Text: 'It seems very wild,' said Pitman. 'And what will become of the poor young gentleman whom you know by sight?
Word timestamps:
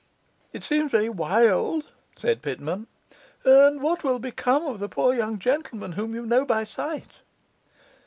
'It 0.51 0.63
seems 0.63 0.91
very 0.91 1.09
wild,' 1.09 1.91
said 2.15 2.41
Pitman. 2.41 2.87
'And 3.45 3.81
what 3.83 4.03
will 4.03 4.17
become 4.17 4.63
of 4.65 4.79
the 4.79 4.89
poor 4.89 5.13
young 5.13 5.37
gentleman 5.37 5.91
whom 5.91 6.15
you 6.15 6.25
know 6.25 6.43
by 6.43 6.63
sight? 6.63 7.21